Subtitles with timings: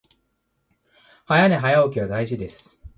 [1.27, 2.81] 早寝早起きは大事です